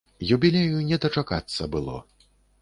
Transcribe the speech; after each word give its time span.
Юбілею 0.35 0.79
не 0.87 0.99
дачакацца 1.03 1.69
было. 1.77 2.01